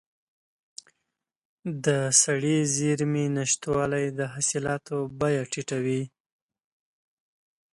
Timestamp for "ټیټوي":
5.51-6.03